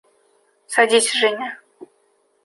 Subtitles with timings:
[0.73, 1.59] –Садись, Женя.